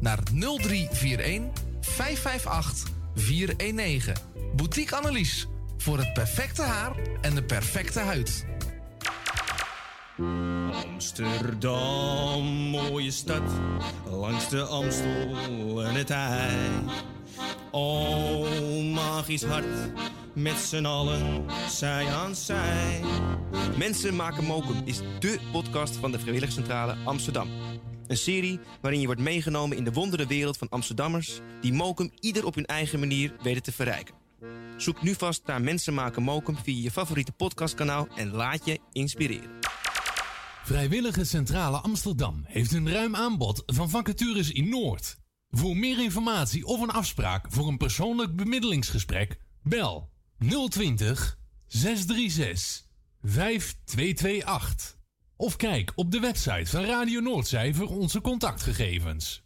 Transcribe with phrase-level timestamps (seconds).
[0.00, 1.50] naar 0341
[1.80, 4.14] 558 419.
[4.56, 8.46] Boutique Annelies voor het perfecte haar en de perfecte huid.
[10.86, 13.42] Amsterdam, mooie stad,
[14.10, 16.50] langs de Amstel en het IJ.
[17.70, 19.92] Oh, magisch hart,
[20.32, 23.00] met z'n allen, zij aan zij.
[23.76, 27.48] Mensen maken mokum is dé podcast van de Vrijwilligcentrale Amsterdam.
[28.10, 31.40] Een serie waarin je wordt meegenomen in de wondere wereld van Amsterdammers...
[31.60, 34.14] die mokum ieder op hun eigen manier weten te verrijken.
[34.76, 38.08] Zoek nu vast naar Mensen maken mokum via je favoriete podcastkanaal...
[38.16, 39.50] en laat je inspireren.
[40.64, 45.18] Vrijwillige Centrale Amsterdam heeft een ruim aanbod van vacatures in Noord.
[45.50, 50.10] Voor meer informatie of een afspraak voor een persoonlijk bemiddelingsgesprek, bel
[50.68, 52.86] 020 636
[53.22, 54.99] 5228.
[55.40, 59.42] Of kijk op de website van Radio Noordzij voor onze contactgegevens.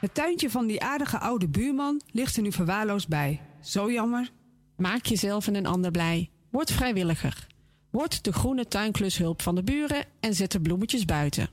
[0.00, 3.40] Het tuintje van die aardige oude buurman ligt er nu verwaarloosd bij.
[3.62, 4.30] Zo jammer.
[4.76, 6.30] Maak jezelf en een ander blij.
[6.50, 7.46] Word vrijwilliger.
[7.90, 11.48] Word de groene tuinklushulp van de buren en zet de bloemetjes buiten.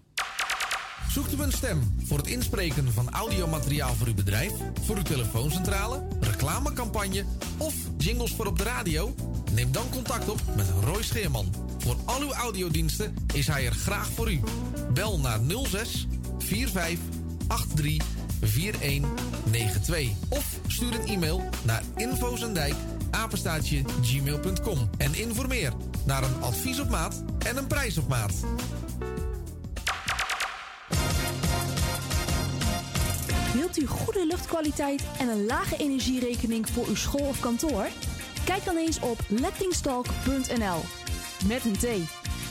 [1.10, 6.08] Zoekt u een stem voor het inspreken van audiomateriaal voor uw bedrijf, voor uw telefooncentrale,
[6.20, 7.26] reclamecampagne
[7.58, 9.16] of jingles voor op de radio?
[9.52, 11.71] Neem dan contact op met Roy Scheerman.
[11.82, 14.40] Voor al uw audiodiensten is hij er graag voor u.
[14.94, 17.00] Bel naar 06 45
[17.76, 18.06] 83
[18.42, 22.74] 4192 of stuur een e-mail naar infozendijk
[23.12, 25.74] apenstaatje gmail.com en informeer
[26.06, 28.34] naar een advies op maat en een prijs op maat.
[33.54, 37.88] Wilt u goede luchtkwaliteit en een lage energierekening voor uw school of kantoor?
[38.46, 41.01] Kijk dan eens op lettingstalk.nl.
[41.48, 41.86] Met een T.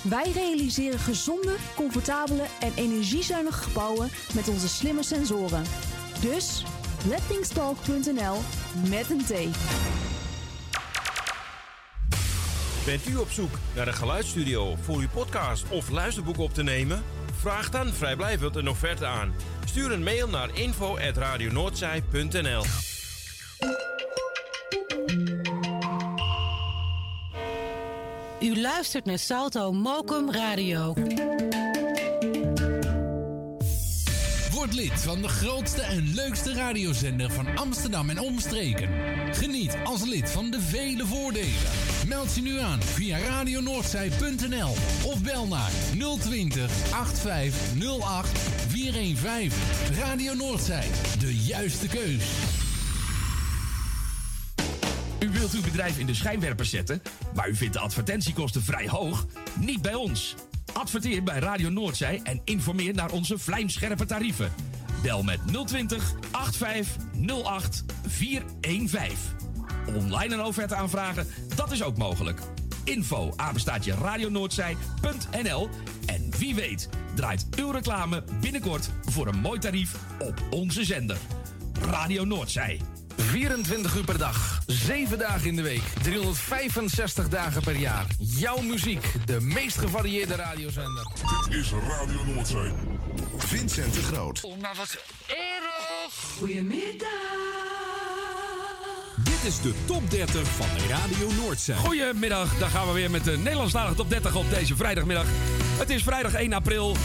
[0.02, 5.64] Wij realiseren gezonde, comfortabele en energiezuinige gebouwen met onze slimme sensoren.
[6.20, 6.64] Dus
[7.08, 8.36] lettingstalk.nl
[8.88, 9.32] met een T.
[12.84, 17.02] Bent u op zoek naar een geluidsstudio voor uw podcast of luisterboek op te nemen?
[17.40, 19.34] Vraag dan vrijblijvend een offerte aan.
[19.64, 22.62] Stuur een mail naar info.radionoordzij.nl
[28.40, 30.94] U luistert naar Salto Mokum Radio.
[34.52, 38.88] Word lid van de grootste en leukste radiozender van Amsterdam en omstreken.
[39.34, 41.60] Geniet als lid van de vele voordelen.
[42.08, 44.70] Meld je nu aan via radionoordzij.nl
[45.04, 45.70] of bel naar
[46.20, 49.52] 020 8508 415.
[49.98, 52.24] Radio Noordzij, de juiste keus.
[55.20, 57.02] U wilt uw bedrijf in de schijnwerpers zetten,
[57.34, 59.26] maar u vindt de advertentiekosten vrij hoog?
[59.58, 60.34] Niet bij ons.
[60.72, 64.52] Adverteer bij Radio Noordzij en informeer naar onze vlijmscherpe tarieven.
[65.02, 69.16] Bel met 020 8508 415.
[69.94, 71.26] Online een offerte aanvragen,
[71.56, 72.40] dat is ook mogelijk.
[72.84, 75.68] Info apenstaatje radionoordzij.nl
[76.06, 81.18] En wie weet draait uw reclame binnenkort voor een mooi tarief op onze zender.
[81.80, 82.80] Radio Noordzij.
[83.16, 88.06] 24 uur per dag, 7 dagen in de week, 365 dagen per jaar.
[88.18, 91.06] Jouw muziek, de meest gevarieerde radiozender.
[91.48, 92.72] Dit is Radio Noordzee.
[93.36, 94.40] Vincent de Groot.
[94.44, 96.14] Oh, maar wat erg.
[96.38, 97.08] Goedemiddag.
[99.24, 101.76] Dit is de top 30 van Radio Noordzij.
[101.76, 105.26] Goedemiddag, daar gaan we weer met de Nederlandstalige top 30 op deze vrijdagmiddag.
[105.78, 106.96] Het is vrijdag 1 april.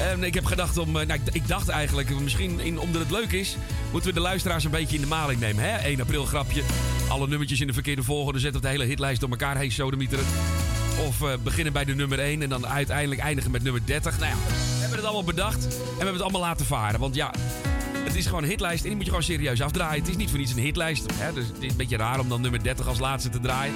[0.00, 0.96] En ik heb gedacht om.
[0.96, 3.56] eh, Nou, ik, dacht eigenlijk, misschien in, omdat het leuk is,
[3.92, 5.64] moeten we de luisteraars een beetje in de maling nemen.
[5.64, 5.76] Hè?
[5.76, 6.62] 1 april grapje.
[7.08, 10.24] Alle nummertjes in de verkeerde volgorde zetten we de hele hitlijst door elkaar heen, sodemieteren.
[11.06, 14.18] Of eh, beginnen bij de nummer 1 en dan uiteindelijk eindigen met nummer 30.
[14.18, 17.00] Nou ja, we hebben het allemaal bedacht en we hebben het allemaal laten varen.
[17.00, 17.32] Want ja,
[18.04, 20.00] het is gewoon een hitlijst en die moet je gewoon serieus afdraaien.
[20.00, 21.04] Het is niet voor niets een hitlijst.
[21.14, 21.32] Hè?
[21.32, 23.74] Dus het is een beetje raar om dan nummer 30 als laatste te draaien.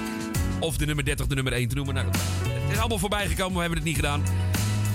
[0.59, 1.93] Of de nummer 30 de nummer 1 te noemen.
[1.93, 4.23] Nou, het is allemaal voorbij gekomen, we hebben het niet gedaan.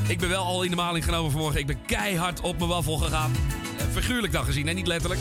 [0.07, 1.61] Ik ben wel al in de maling genomen vanmorgen.
[1.61, 3.33] Ik ben keihard op mijn waffel gegaan.
[3.79, 5.21] Eh, Figuurlijk dan gezien, en niet letterlijk.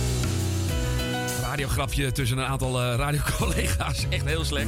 [1.41, 4.05] Radiograpje tussen een aantal eh, radiocollega's.
[4.09, 4.67] Echt heel slecht.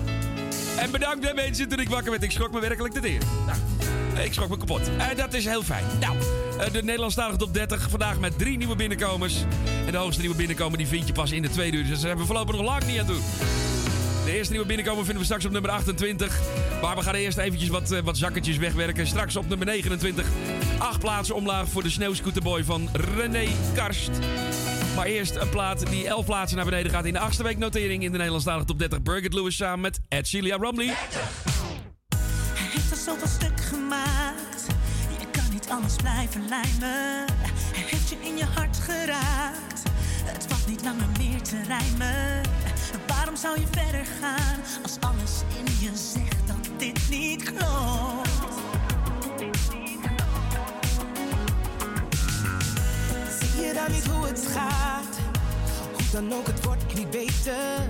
[0.82, 2.22] en bedankt hè mensen toen ik wakker werd.
[2.22, 3.20] Ik schrok me werkelijk te teer.
[3.46, 3.58] Nou,
[4.26, 4.88] Ik schrok me kapot.
[4.88, 5.84] Uh, dat is heel fijn.
[6.00, 7.86] Nou, uh, de Nederlandstalige top 30.
[7.90, 9.36] Vandaag met drie nieuwe binnenkomers.
[9.86, 11.86] En de hoogste nieuwe binnenkomer die vind je pas in de tweede uur.
[11.86, 13.22] Dus daar hebben we voorlopig nog lang niet aan doen.
[14.26, 16.40] De eerste nieuwe binnenkomer vinden we straks op nummer 28.
[16.82, 19.06] Maar we gaan eerst eventjes wat, uh, wat zakketjes wegwerken.
[19.06, 20.26] Straks op nummer 29.
[20.78, 24.10] Acht plaatsen omlaag voor de sneeuwscooterboy van René Karst.
[24.96, 28.02] Maar eerst een plaat die 11 plaatsen naar beneden gaat in de achtste week notering
[28.02, 29.02] in de Nederlandstalige top 30.
[29.02, 30.86] Birgit Lewis samen met Ed Celia Romley.
[30.86, 34.66] Hij heeft al zoveel stuk gemaakt.
[35.20, 37.24] Je kan niet anders blijven lijmen.
[37.74, 39.82] Hij heeft je in je hart geraakt.
[40.24, 42.42] Het valt niet langer meer te rijmen.
[43.06, 48.28] Waarom zou je verder gaan als alles in je zegt dat dit niet klopt?
[53.40, 55.18] Zie je dan niet hoe het gaat?
[55.92, 57.88] Hoe dan ook, het wordt niet beter.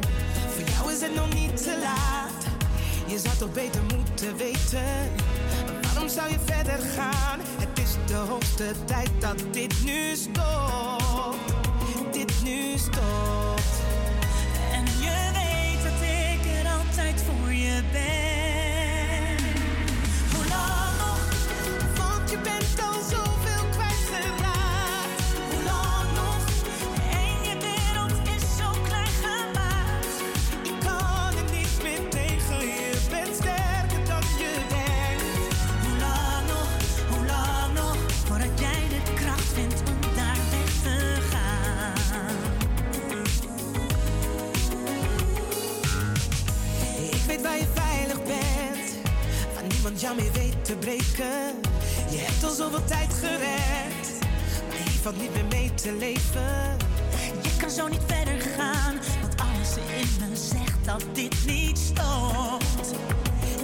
[0.54, 2.44] Voor jou is het nog niet te laat.
[3.06, 5.12] Je zou toch beter moeten weten.
[5.82, 7.40] Waarom zou je verder gaan?
[7.40, 11.54] Het is de hoogste tijd dat dit nu stopt.
[12.12, 13.75] Dit nu stopt.
[50.06, 51.60] Jou weet te breken.
[52.10, 54.18] Je hebt al zoveel tijd gered.
[54.68, 56.76] Maar hier valt niet meer mee te leven.
[57.42, 62.94] Je kan zo niet verder gaan, want alles in me zegt dat dit niet stopt.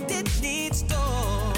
[0.06, 1.51] Dit niet stopt.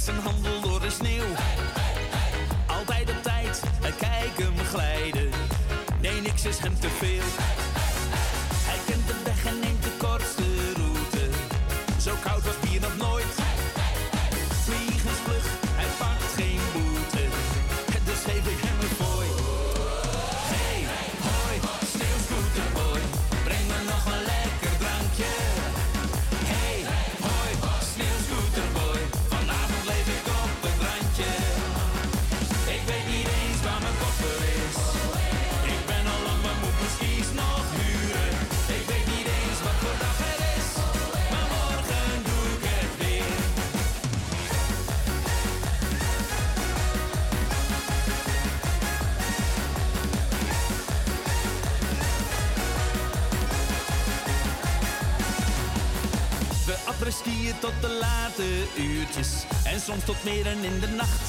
[0.00, 1.24] Zijn handel door de sneeuw.
[2.66, 5.30] Altijd op tijd, en kijk hem glijden.
[6.00, 7.47] Nee, niks is hem te veel.
[59.88, 61.27] Soms tot midden in de nacht.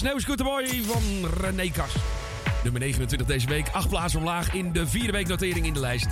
[0.00, 1.02] Sneeuwscooterboy van
[1.40, 1.94] René Kas.
[2.62, 3.68] Nummer 29 deze week.
[3.68, 6.06] Acht plaatsen omlaag in de vierde week notering in de lijst.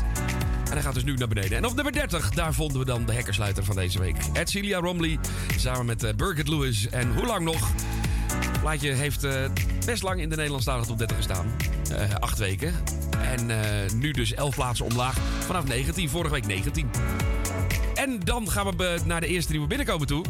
[0.65, 1.57] En hij gaat dus nu naar beneden.
[1.59, 4.17] En op nummer 30, daar vonden we dan de hekkersluiter van deze week.
[4.33, 5.19] Edcilia Romley,
[5.57, 6.89] samen met eh, Birgit Lewis.
[6.89, 7.71] En hoe lang nog?
[8.33, 9.45] Het plaatje heeft eh,
[9.87, 11.47] best lang in de Nederlandstalige top 30 gestaan.
[11.91, 12.75] Eh, acht weken.
[13.23, 13.51] En
[13.99, 15.17] nu dus 11 plaatsen omlaag.
[15.39, 16.91] Vanaf 19, vorige week 19.
[17.95, 20.25] En dan gaan we naar de eerste die we binnenkomen toe.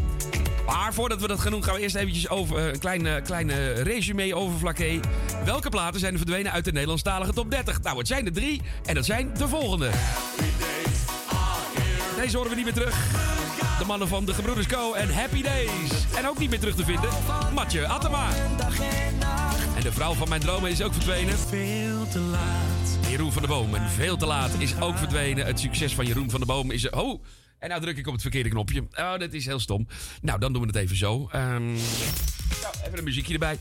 [0.69, 3.23] Maar voordat we dat gaan doen, gaan we eerst eventjes over eh, een klein, eh,
[3.23, 5.01] klein eh, resume over Vlakke.
[5.45, 7.83] Welke platen zijn er verdwenen uit de Nederlandstalige top 30?
[7.83, 9.91] Nou, het zijn er drie en dat zijn de volgende.
[12.17, 12.95] Deze horen we niet meer terug.
[13.79, 14.93] De mannen van de Gebroeders Co.
[14.93, 15.91] en Happy Days.
[16.17, 17.11] En ook niet meer terug te vinden.
[17.55, 18.29] Matje Attema.
[19.77, 21.39] En de vrouw van mijn dromen is ook verdwenen.
[21.39, 23.09] Veel te laat.
[23.09, 23.75] Jeroen van der Boom.
[23.75, 25.47] En veel te laat is ook verdwenen.
[25.47, 26.91] Het succes van Jeroen van der Boom is...
[26.91, 27.23] Oh,
[27.59, 28.85] en nou druk ik op het verkeerde knopje.
[28.95, 29.87] Oh, dat is heel stom.
[30.23, 31.29] Nou, dan doen we het even zo.
[31.33, 31.67] Ehm,
[32.63, 33.59] nou, even een muziekje erbij.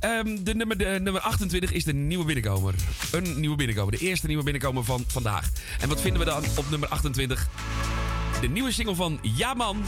[0.00, 2.74] Ehm, de, nummer, de nummer 28 is de nieuwe binnenkomer.
[3.12, 3.98] Een nieuwe binnenkomer.
[3.98, 5.50] De eerste nieuwe binnenkomer van vandaag.
[5.80, 7.48] En wat vinden we dan op nummer 28?
[8.40, 9.84] De nieuwe single van Ja Man.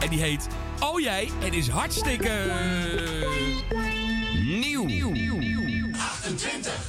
[0.00, 0.46] En die heet
[0.80, 1.30] Oh Jij.
[1.42, 2.30] En is hartstikke...
[4.60, 5.12] Nieuw.
[5.98, 6.85] 28.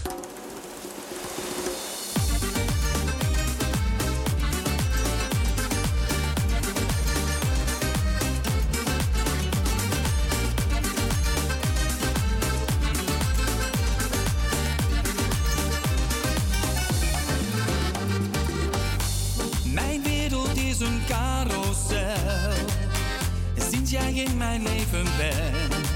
[23.89, 25.89] Jij in mijn leven bent.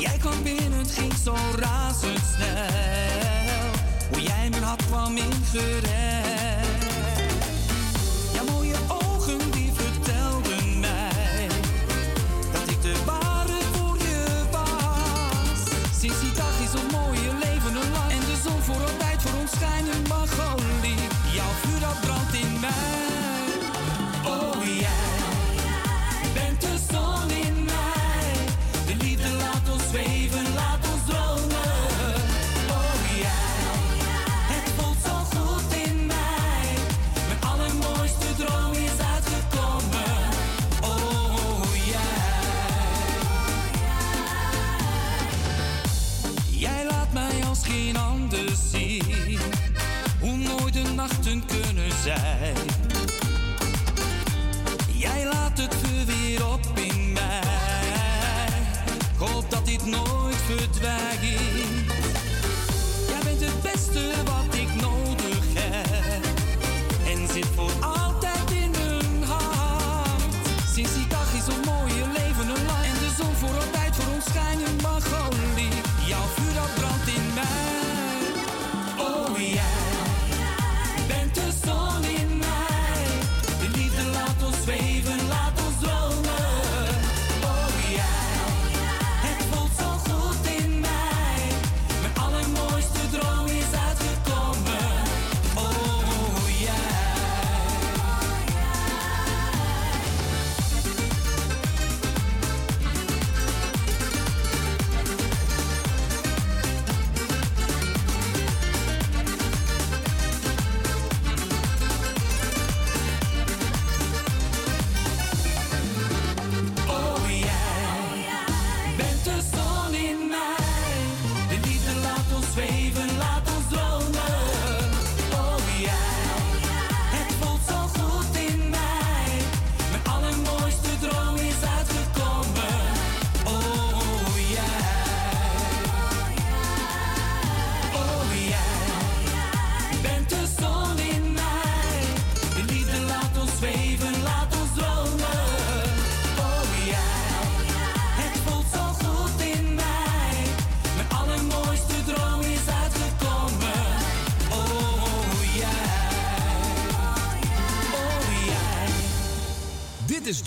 [0.00, 2.46] Jij kwam binnen, het ging zo razendsnel.
[4.10, 6.67] Hoe jij mijn hart kwam ingerend.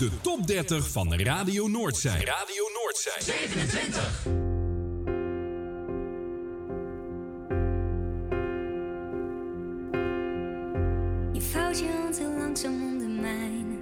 [0.02, 2.24] De top 30 van Radio Noordzij.
[2.24, 3.34] Radio Noordzij.
[3.34, 4.24] 27.
[11.32, 13.76] Je vouwt je hand heel langzaam om de mijne.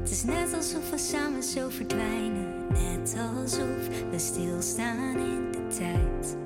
[0.00, 2.66] Het is net alsof we samen zo verdwijnen.
[2.72, 6.36] Net alsof we stilstaan in de tijd.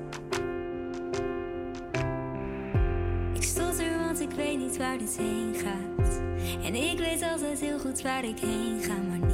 [3.33, 5.44] Ik stotter, want ik weet niet waar dit heen
[7.39, 9.24] weet altijd heel goed waar ik heen ga, maar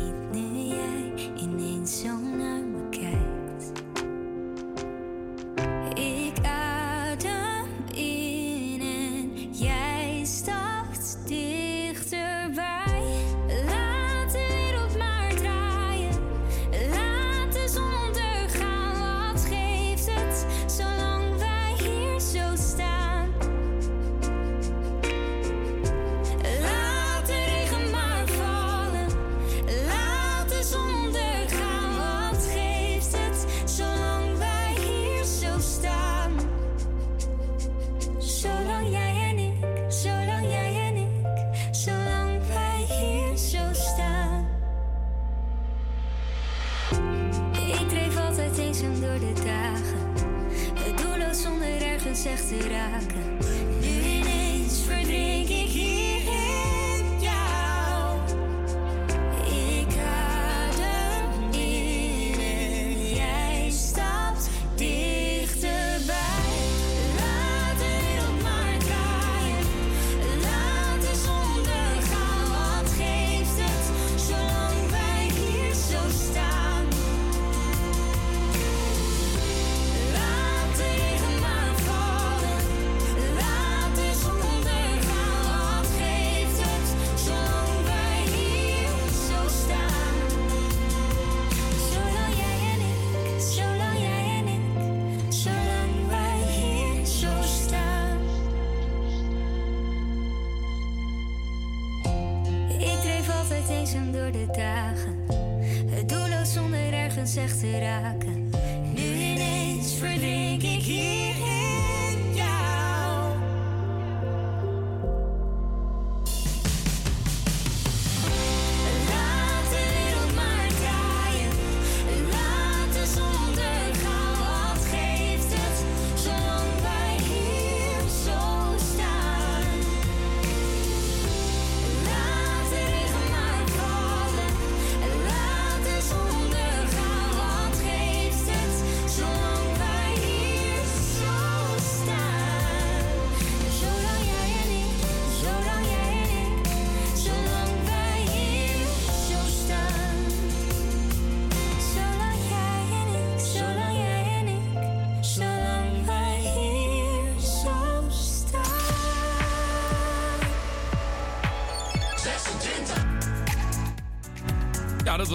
[107.35, 108.40] echt te raken.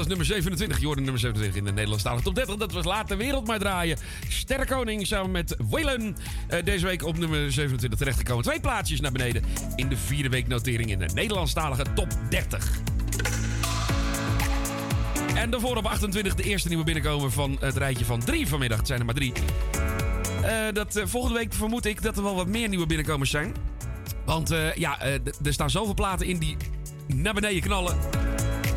[0.08, 0.78] Nummer 27.
[0.78, 2.56] Je hoorde nummer 27 in de Nederlandstalige top 30.
[2.56, 3.98] Dat was Laat de Wereld maar draaien.
[4.28, 6.16] Sterrenkoning samen met Waylon.
[6.48, 8.44] Eh, deze week op nummer 27 terechtgekomen.
[8.44, 9.42] Twee plaatsjes naar beneden
[9.76, 12.70] in de vierde week notering in de Nederlandstalige top 30.
[15.34, 18.78] En daarvoor op 28 de eerste nieuwe binnenkomer van het rijtje van drie vanmiddag.
[18.78, 19.32] Het zijn er maar drie.
[20.42, 23.54] Eh, dat, eh, volgende week vermoed ik dat er wel wat meer nieuwe binnenkomers zijn.
[24.24, 26.56] Want ja, er staan zoveel platen in die
[27.06, 27.96] naar beneden knallen.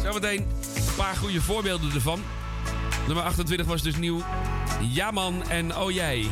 [0.03, 0.58] Zometeen een
[1.05, 2.23] paar goede voorbeelden ervan.
[3.07, 4.23] Nummer 28 was dus nieuw.
[4.91, 6.27] Ja man en oh jij.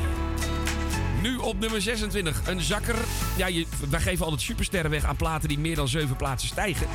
[1.21, 2.47] Nu op nummer 26.
[2.47, 2.95] Een zakker.
[3.37, 6.87] Ja, je, wij geven altijd supersterren weg aan platen die meer dan 7 plaatsen stijgen.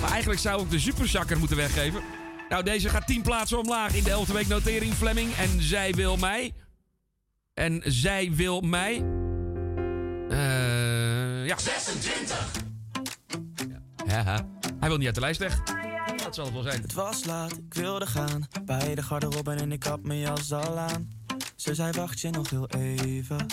[0.00, 2.02] Maar eigenlijk zou ik de superzakker moeten weggeven.
[2.48, 4.94] Nou, deze gaat 10 plaatsen omlaag in de 11e week notering.
[4.94, 5.34] Fleming.
[5.34, 6.52] En zij wil mij.
[7.54, 9.04] En zij wil mij.
[10.28, 11.58] Eh ja.
[11.58, 12.50] 26.
[14.06, 14.46] Ja,
[14.78, 15.81] hij wil niet uit de lijst weg.
[16.36, 16.82] Het wel zijn.
[16.82, 18.48] Het was laat, ik wilde gaan.
[18.64, 21.10] Bij de garderobe en ik had mijn jas al aan.
[21.56, 23.46] Ze zei wacht je nog heel even.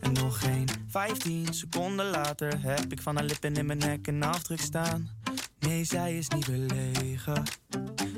[0.00, 4.22] En nog geen 15 seconden later heb ik van haar lippen in mijn nek een
[4.22, 5.10] afdruk staan.
[5.58, 7.42] Nee, zij is niet belegen.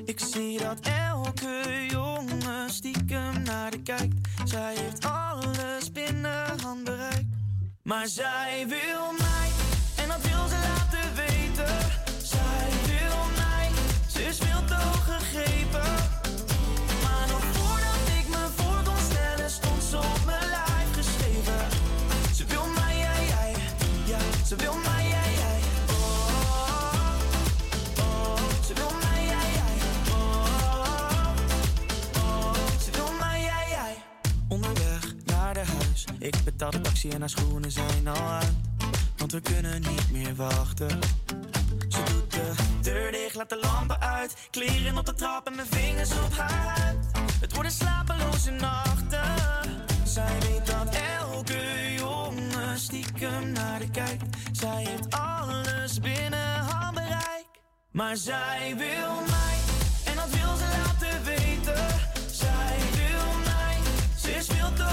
[0.05, 4.29] Ik zie dat elke jongen stiekem naar de kijkt.
[4.45, 7.27] Zij heeft alles binnen handbereik.
[7.83, 9.51] Maar zij wil mij,
[9.97, 12.06] en dat wil ze laten weten.
[14.37, 15.93] Ik heb het speeltoog gegrepen.
[17.03, 21.61] Maar nog voordat ik me voor kon stellen, stond ze op mijn lijf geschreven.
[22.35, 23.55] Ze wil mij, jij, jij,
[24.07, 25.61] Ja, Ze wil mij, jij, jij.
[28.67, 28.91] Ze wil
[33.19, 33.97] mij, jij, jij.
[34.49, 36.05] Onderweg naar de huis.
[36.19, 38.53] Ik betaal de taxi en haar schoenen zijn al uit.
[39.17, 40.99] Want we kunnen niet meer wachten
[43.37, 44.37] laat de lampen uit.
[44.51, 46.95] Kleren op de trap en mijn vingers op haar.
[47.41, 49.23] Het worden slapeloze nachten.
[50.05, 54.25] Zij weet dat elke jongen stiekem naar de kijkt.
[54.53, 57.47] Zij heeft alles binnen handbereik.
[57.91, 59.59] Maar zij wil mij,
[60.05, 61.87] en dat wil ze laten weten.
[62.31, 63.79] Zij wil mij,
[64.19, 64.87] ze is veel te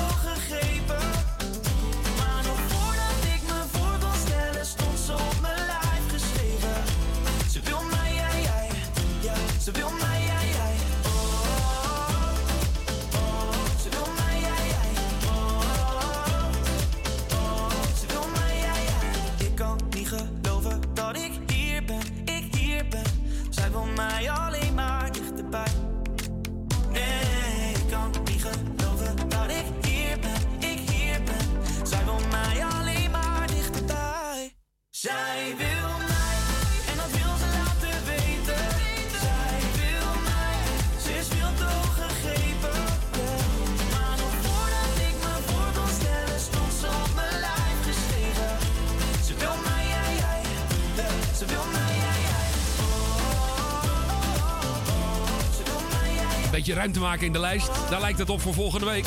[56.54, 57.70] Beetje ruimte maken in de lijst.
[57.90, 59.06] Daar lijkt het op voor volgende week.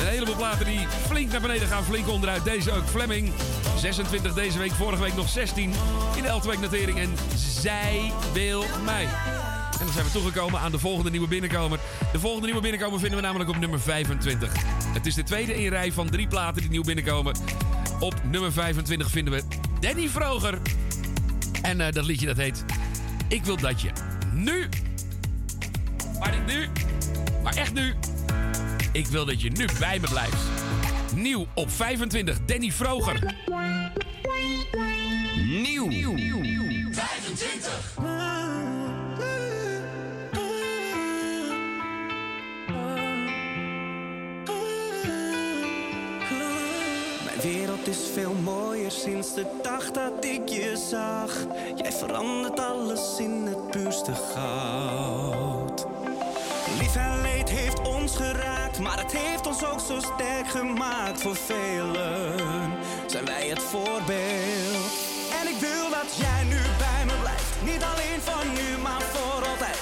[0.00, 2.44] Een heleboel platen die flink naar beneden gaan, flink onderuit.
[2.44, 2.88] Deze ook.
[2.88, 3.32] Fleming.
[3.78, 5.72] 26 deze week, vorige week nog 16.
[6.16, 6.98] In de 11 week notering.
[6.98, 9.02] En zij wil mij.
[9.02, 11.78] En dan zijn we toegekomen aan de volgende nieuwe binnenkomer.
[12.12, 14.52] De volgende nieuwe binnenkomer vinden we namelijk op nummer 25.
[14.92, 17.36] Het is de tweede in rij van drie platen die nieuw binnenkomen.
[18.00, 19.42] Op nummer 25 vinden we
[19.80, 20.58] Danny Vroger.
[21.62, 22.64] En eh, dat liedje dat heet
[23.28, 23.90] Ik wil dat je
[24.32, 24.68] nu
[26.18, 26.68] maar nu.
[27.42, 27.94] Maar echt nu.
[28.92, 30.36] Ik wil dat je nu bij me blijft.
[31.14, 32.38] Nieuw op 25.
[32.46, 33.34] Danny Vroger.
[35.46, 35.90] Nieuw.
[36.90, 37.98] 25.
[47.24, 51.46] Mijn wereld is veel mooier sinds de dag dat ik je zag.
[51.76, 55.55] Jij verandert alles in het puurste goud.
[58.14, 61.22] Geraakt, maar het heeft ons ook zo sterk gemaakt.
[61.22, 62.72] Voor velen
[63.06, 64.92] zijn wij het voorbeeld.
[65.40, 67.54] En ik wil dat jij nu bij me blijft.
[67.64, 69.78] Niet alleen van nu, maar voor altijd.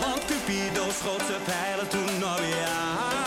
[0.00, 3.25] Want Cupido schoot zijn pijlen toen op jou.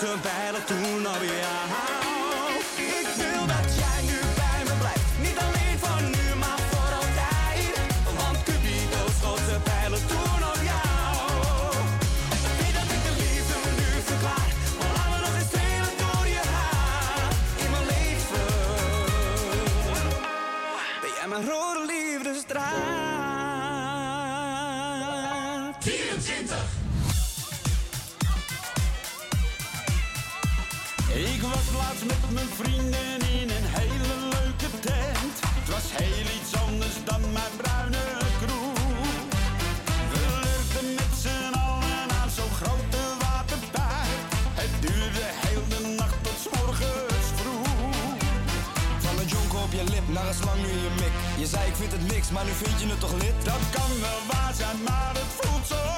[0.00, 1.99] Cupido schoot zijn
[51.80, 53.44] vind het niks, maar nu vind je het toch lid?
[53.44, 55.89] Dat kan wel waar zijn, maar het voelt zo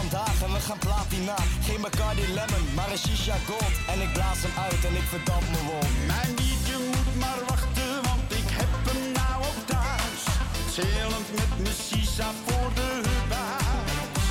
[0.00, 1.36] vandaag en we gaan platina.
[1.66, 3.74] Geen Bacardi Lemon, maar een shisha gold.
[3.92, 5.62] En ik blaas hem uit en ik verdamp me.
[6.12, 10.22] Mijn biertje moet maar wachten, want ik heb hem nou ook thuis.
[10.74, 12.90] Chillend met mijn shisha voor de
[13.32, 14.26] buis.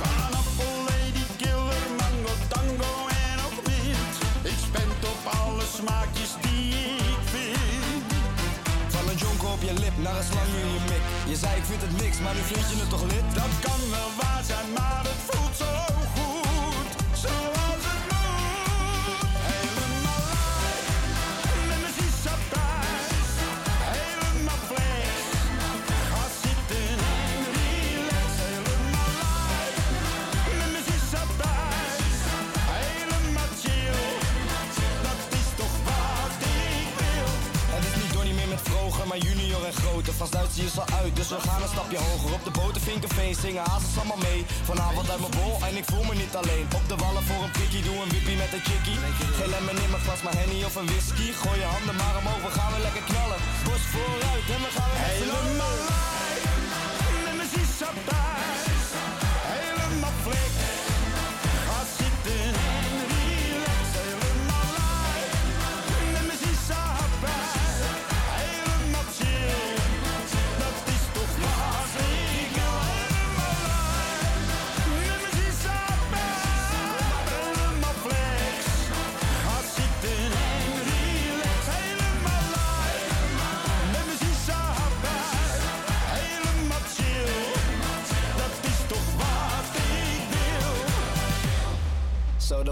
[0.00, 2.92] Pineapple, lady killer, mango, tango
[3.24, 4.14] en ook mint.
[4.52, 6.68] Ik spend op alle smaakjes die
[7.12, 8.06] ik vind.
[8.94, 11.04] Van een jonko op je lip, naar een slang in je mik.
[11.30, 13.26] Je zei ik vind het niks, maar nu vind je het toch lid?
[13.40, 13.52] Dat
[42.94, 44.40] Vinkerveen zingen hazes allemaal mee.
[44.70, 46.66] Vanavond uit mijn bol en ik voel me niet alleen.
[46.78, 48.98] Op de wallen voor een prikkie, doe een wippie met een chickie.
[49.38, 51.26] Geen lemon in mijn glas, maar henny of een whisky.
[51.42, 53.40] Gooi je handen maar omhoog, we gaan weer lekker knallen.
[53.66, 55.06] Bos vooruit en we gaan weer.
[55.10, 56.13] Helemaal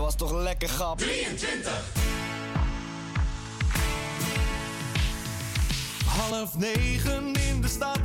[0.02, 0.98] was toch lekker grap.
[0.98, 1.72] 23.
[6.06, 8.00] Half negen in de stad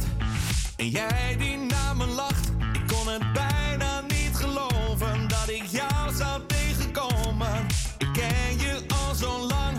[0.76, 2.50] en jij die naar me lacht.
[2.74, 7.66] Ik kon het bijna niet geloven dat ik jou zou tegenkomen.
[7.98, 9.78] Ik ken je al zo lang,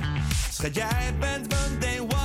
[0.51, 2.18] schat jij bent mijn day one.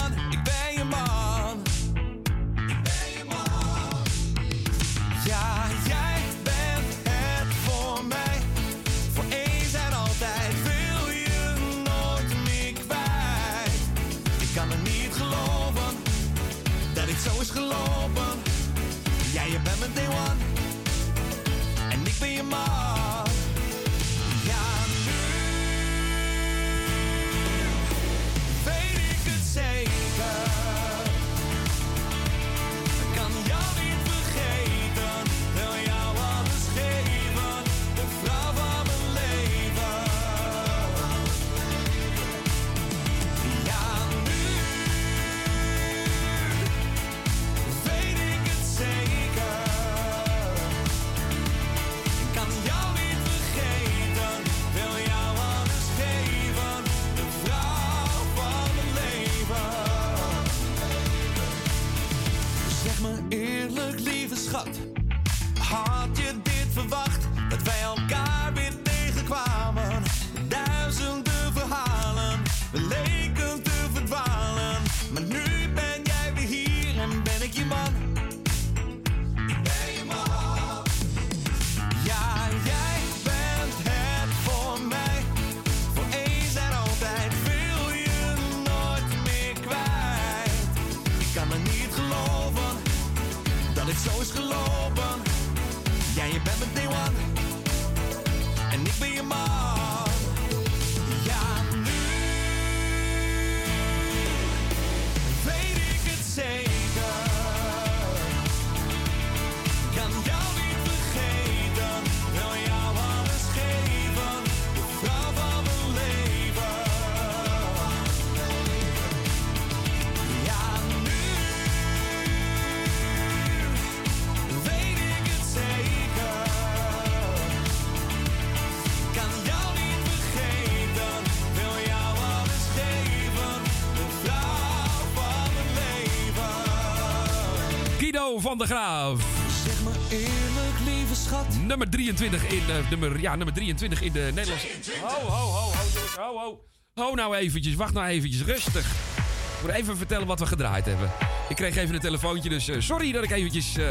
[138.57, 139.25] Van der Graaf.
[139.63, 141.45] Zeg maar eerlijk, lieve schat.
[141.67, 144.67] Nummer 23 in, eh, nummer, ja, nummer 23 in de Nederlandse...
[145.01, 145.71] Ho, ho, ho, ho,
[146.17, 146.63] ho, ho.
[146.93, 148.85] Ho nou eventjes, wacht nou eventjes, rustig.
[148.85, 151.11] Ik moet even vertellen wat we gedraaid hebben.
[151.49, 153.85] Ik kreeg even een telefoontje, dus eh, sorry dat ik eventjes, eh,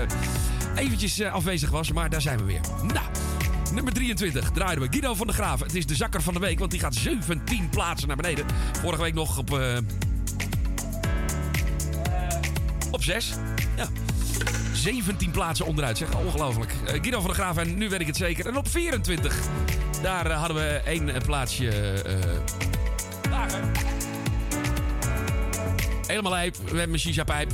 [0.75, 1.93] eventjes afwezig was.
[1.93, 2.61] Maar daar zijn we weer.
[2.83, 3.07] Nou,
[3.73, 4.91] nummer 23 draaiden we.
[4.91, 5.67] Guido van der Graven.
[5.67, 8.47] Het is de zakker van de week, want die gaat 17 plaatsen naar beneden.
[8.81, 9.61] Vorige week nog op...
[12.91, 13.35] op 6.
[13.77, 13.89] Ja.
[14.83, 16.15] 17 plaatsen onderuit, zeg.
[16.15, 16.73] Ongelooflijk.
[16.85, 18.47] Eh, Guido van der Graaf en nu weet ik het zeker.
[18.47, 19.37] En op 24,
[20.03, 21.95] daar eh, hadden we één eh, plaatsje...
[23.31, 23.61] lager.
[26.07, 27.51] Helemaal lijp met mijn shisha-pijp.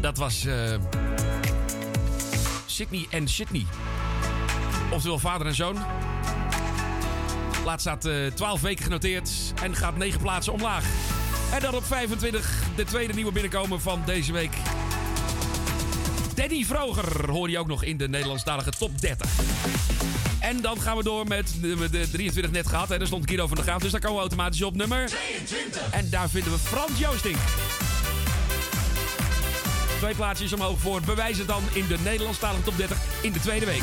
[0.00, 0.46] Dat was
[2.66, 3.66] Sydney en Sydney.
[4.90, 5.76] Oftewel vader en zoon.
[7.64, 9.30] Laat staat eh 12 weken genoteerd
[9.62, 10.84] en gaat 9 plaatsen omlaag.
[11.52, 14.52] En dan op 25 de tweede nieuwe binnenkomen van deze week.
[16.40, 19.30] Danny Vroger hoor je ook nog in de Nederlandstalige top 30.
[20.38, 22.88] En dan gaan we door met de, de 23 net gehad.
[22.88, 22.98] Hè.
[22.98, 25.06] Daar stond Guido van der Graaf, dus daar komen we automatisch op nummer...
[25.06, 25.90] 22.
[25.90, 27.36] En daar vinden we Frans Joosting.
[29.98, 33.66] Twee plaatsjes omhoog voor Bewijs het dan in de Nederlandstalige top 30 in de tweede
[33.66, 33.82] week.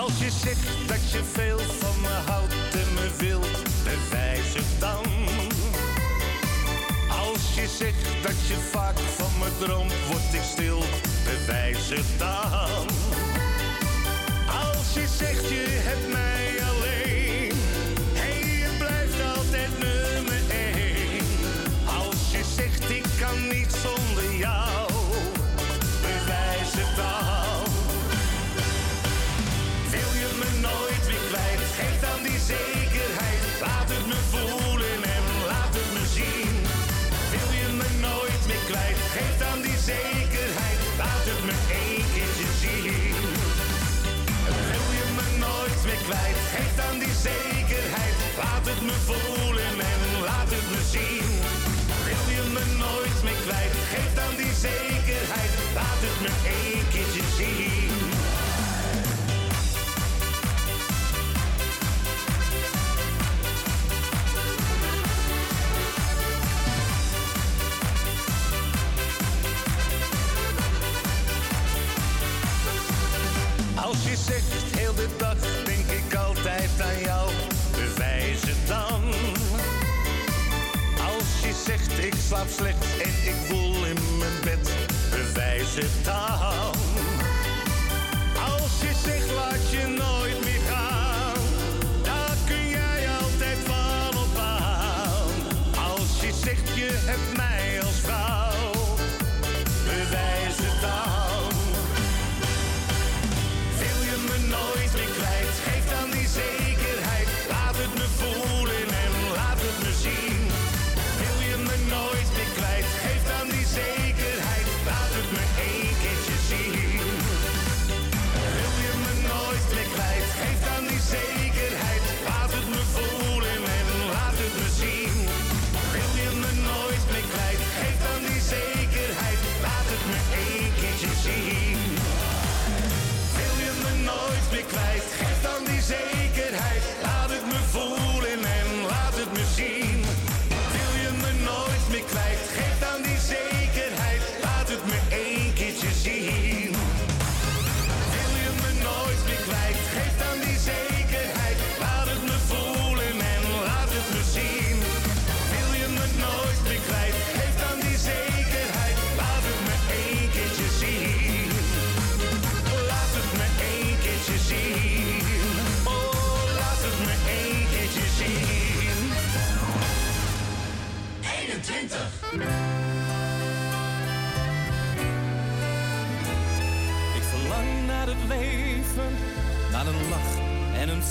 [0.00, 5.13] Als je zegt dat je veel van me houdt en me wilt, bewijs het dan.
[7.64, 10.82] Je zegt dat je vaak van me droomt, word ik stil,
[11.24, 12.86] bewijs het dan.
[14.46, 15.83] Als je zegt je
[46.04, 48.14] Geef dan die zekerheid.
[48.36, 51.30] Laat het me voelen en laat het me zien.
[52.04, 53.74] Wil je me nooit meer kwijt?
[53.92, 55.50] Geef dan die zekerheid.
[55.74, 58.23] Laat het me één keertje zien.
[82.50, 84.70] Slecht en ik voel in mijn bed,
[85.10, 86.72] bewijs het dan.
[88.52, 91.42] Als je zegt laat je nooit meer gaan,
[92.02, 95.30] daar kun jij altijd van op aan.
[95.90, 98.43] Als je zegt je hebt mij als vrouw,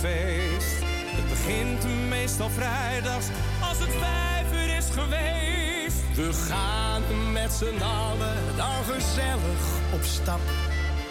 [0.05, 3.25] Het begint meestal vrijdags
[3.69, 6.15] als het vijf uur is geweest.
[6.15, 10.39] We gaan met z'n allen dan gezellig op stap.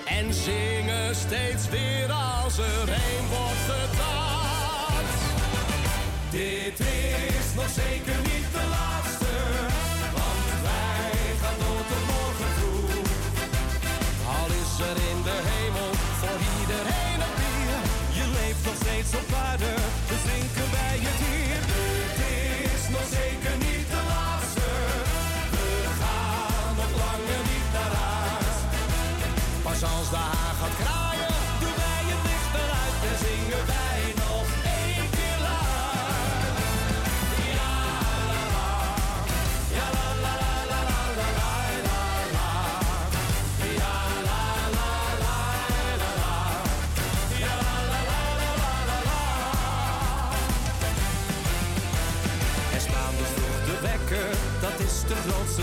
[0.05, 5.23] En zingen steeds weer als er een wordt gedanst.
[6.31, 8.42] Dit is nog zeker niet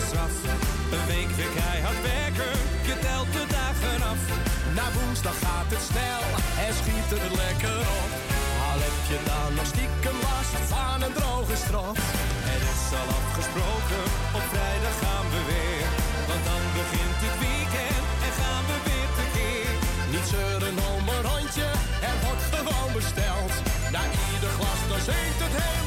[0.09, 2.53] Een week weer keihard werken,
[2.89, 4.21] je telt de dagen af.
[4.77, 6.23] Na woensdag gaat het snel
[6.65, 8.11] en schiet het lekker op.
[8.67, 11.97] Al heb je dan nog stiekem last van een droge strot.
[12.49, 14.03] Het is al afgesproken,
[14.37, 15.87] op vrijdag gaan we weer.
[16.29, 19.71] Want dan begint het weekend en gaan we weer tekeer.
[20.13, 21.69] Niet zeuren om een rondje,
[22.09, 23.53] er wordt gewoon besteld.
[23.93, 24.01] Na
[24.31, 25.78] ieder glas dan zingt het hele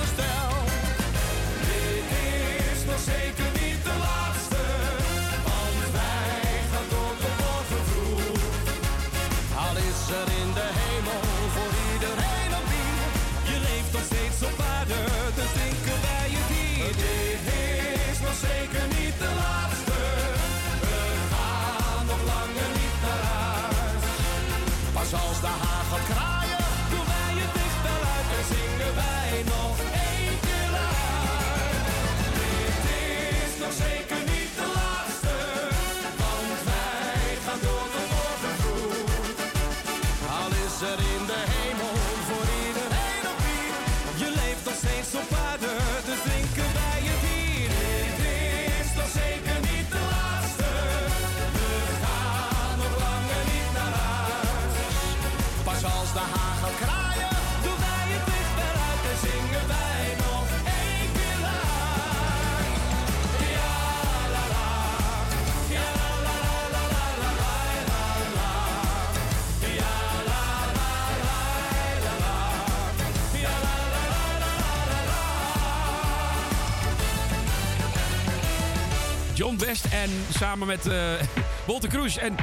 [79.63, 81.13] En samen met eh
[81.67, 82.19] Wolter Kroes.
[82.19, 82.35] En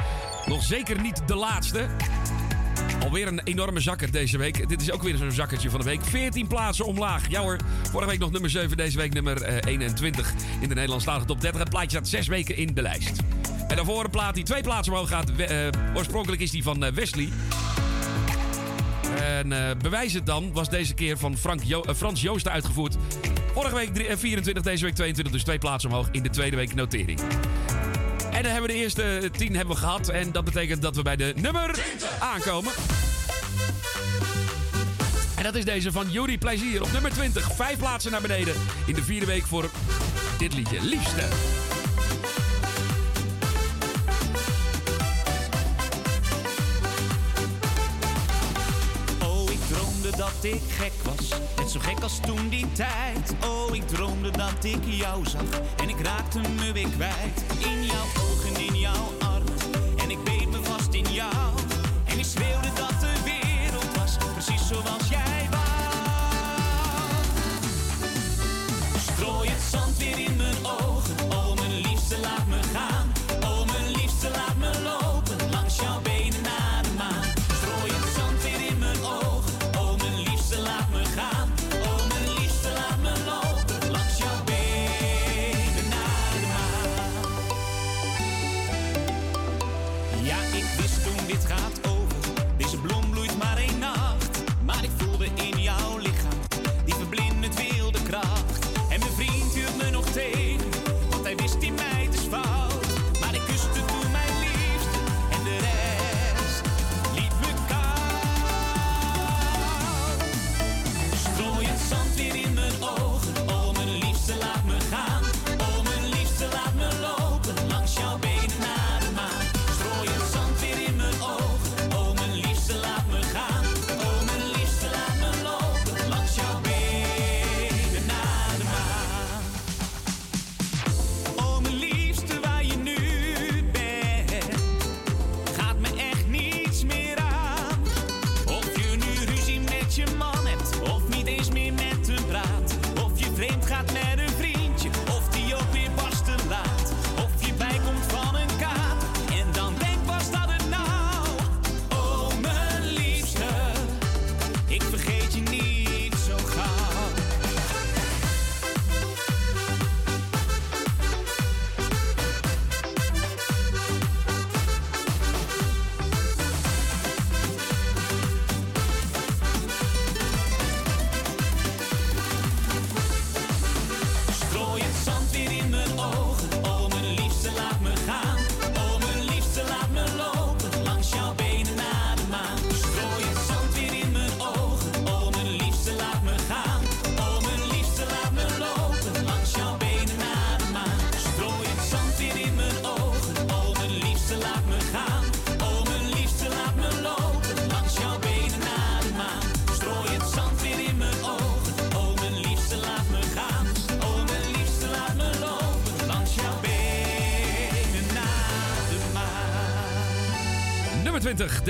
[0.46, 1.86] nog zeker niet de laatste.
[3.02, 4.68] Alweer een enorme zakker deze week.
[4.68, 6.04] Dit is ook weer zo'n zakkertje van de week.
[6.04, 7.28] 14 plaatsen omlaag.
[7.28, 7.56] Ja
[7.90, 11.60] vorige week nog nummer 7, deze week nummer eh, 21 in de Nederlandstalige top 30.
[11.60, 13.18] Het plaatje staat 6 weken in de lijst.
[13.68, 15.30] En daarvoor een plaat die twee plaatsen omhoog gaat.
[15.30, 17.28] Eh, oorspronkelijk is die van eh, Wesley.
[19.20, 22.96] En eh, bewijs het dan was deze keer van Frank eh, Frans Joosten uitgevoerd.
[23.54, 26.56] Vorige week drie- eh, 24, deze week 22, dus twee plaatsen omhoog in de tweede
[26.56, 27.20] week notering.
[28.30, 30.08] En dan hebben we de eerste 10 hebben we gehad.
[30.08, 31.84] En dat betekent dat we bij de nummer
[32.18, 32.72] aankomen.
[35.36, 37.50] En dat is deze van Yuri Plezier op nummer 20.
[37.54, 38.54] Vijf plaatsen naar beneden
[38.86, 39.70] in de vierde week voor
[40.38, 40.80] dit liedje.
[40.82, 41.28] Liefste.
[50.42, 53.34] Dat ik gek was, net zo gek als toen die tijd.
[53.44, 57.44] Oh, ik droomde dat ik jou zag en ik raakte me weer kwijt.
[57.58, 59.19] In jouw ogen, in jouw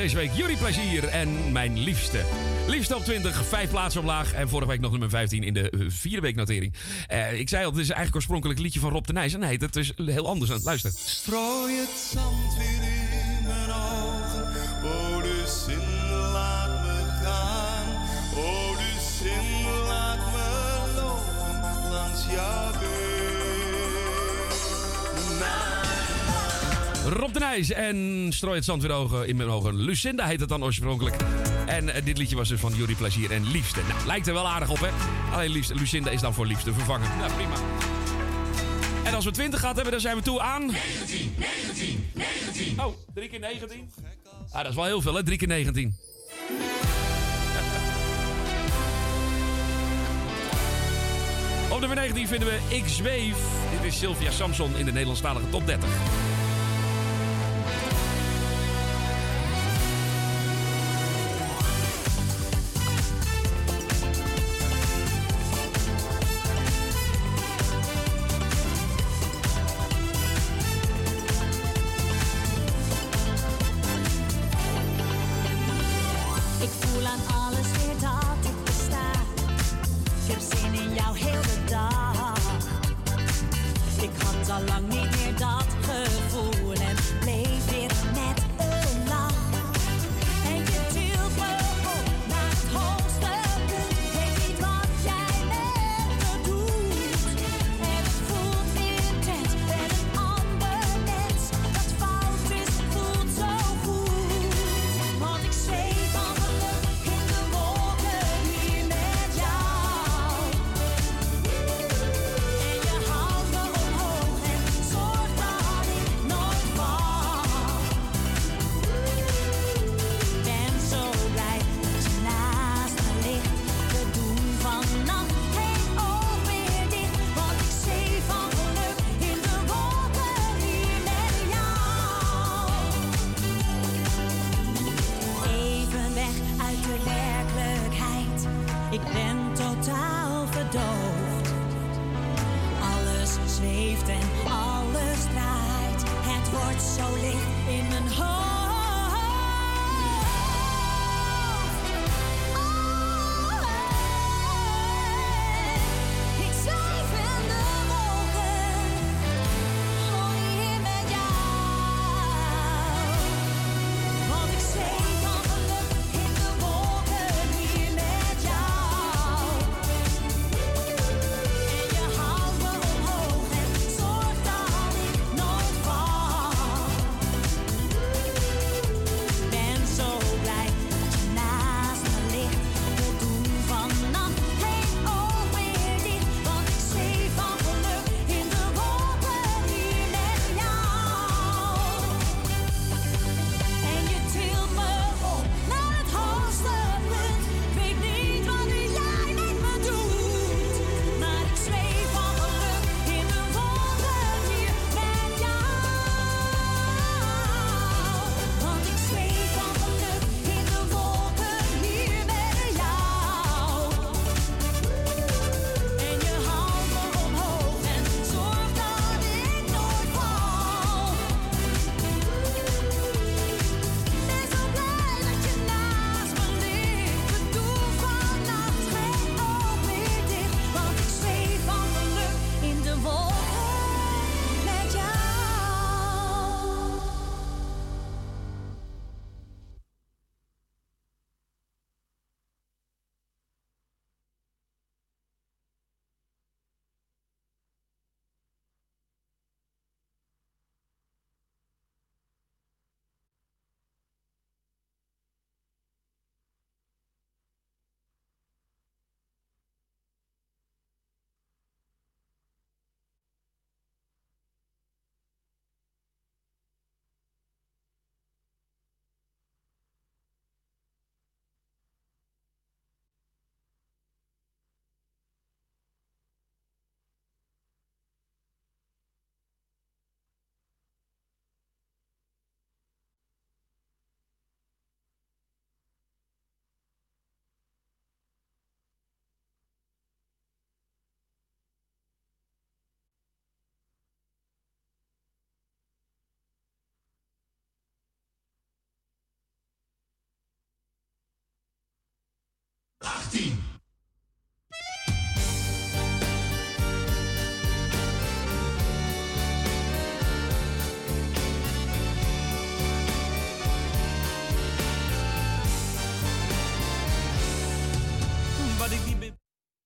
[0.00, 2.24] deze week Jury Plezier en Mijn Liefste.
[2.66, 4.32] Liefste op 20, vijf plaatsen omlaag.
[4.32, 6.74] En vorige week nog nummer 15 in de eh, vierde week notering.
[7.06, 9.36] Eh, ik zei al, het is eigenlijk oorspronkelijk liedje van Rob de Nijs.
[9.36, 10.62] Nee, dat is heel anders.
[10.62, 10.92] Luister.
[10.96, 12.56] Strooi het zand
[27.10, 29.74] Rob de Nijs en Strooi het zand weer ogen in mijn ogen.
[29.74, 31.16] Lucinda heet het dan oorspronkelijk.
[31.66, 33.80] En eh, dit liedje was dus van Jury Plezier en Liefste.
[33.88, 34.88] Nou, lijkt er wel aardig op, hè?
[35.34, 37.08] Alleen liefste, Lucinda is dan voor Liefste vervangen.
[37.18, 37.54] Nou, prima.
[39.04, 40.66] En als we 20 gehad hebben, dan zijn we toe aan...
[40.66, 42.84] 19, 19, 19.
[42.84, 43.90] Oh, 3 keer 19?
[44.50, 45.24] Ah, dat is wel heel veel, hè?
[45.24, 45.86] 3 keer 19.
[51.72, 53.36] Op nummer 19 vinden we Ik Zweef.
[53.70, 55.88] Dit is Sylvia Samson in de Nederlandstalige top 30.